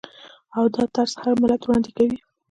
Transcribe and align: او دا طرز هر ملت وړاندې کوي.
او 0.57 0.63
دا 0.75 0.83
طرز 0.95 1.13
هر 1.21 1.33
ملت 1.41 1.61
وړاندې 1.63 1.91
کوي. 1.97 2.17